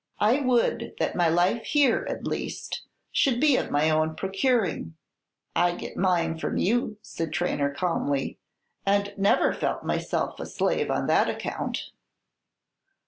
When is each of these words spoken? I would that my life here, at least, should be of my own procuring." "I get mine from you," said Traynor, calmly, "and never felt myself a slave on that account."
I 0.17 0.39
would 0.39 0.95
that 0.97 1.15
my 1.15 1.29
life 1.29 1.63
here, 1.63 2.07
at 2.09 2.25
least, 2.25 2.81
should 3.11 3.39
be 3.39 3.55
of 3.55 3.69
my 3.69 3.91
own 3.91 4.15
procuring." 4.15 4.95
"I 5.55 5.75
get 5.75 5.95
mine 5.95 6.39
from 6.39 6.57
you," 6.57 6.97
said 7.03 7.31
Traynor, 7.31 7.71
calmly, 7.71 8.39
"and 8.83 9.13
never 9.15 9.53
felt 9.53 9.83
myself 9.83 10.39
a 10.39 10.47
slave 10.47 10.89
on 10.89 11.05
that 11.05 11.29
account." 11.29 11.91